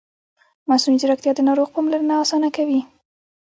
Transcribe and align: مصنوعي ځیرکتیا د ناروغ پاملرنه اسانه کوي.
مصنوعي 0.69 0.99
ځیرکتیا 1.01 1.31
د 1.35 1.39
ناروغ 1.47 1.67
پاملرنه 1.75 2.13
اسانه 2.23 2.49
کوي. 2.57 2.81